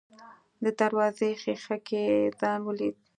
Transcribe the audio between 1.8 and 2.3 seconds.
کې يې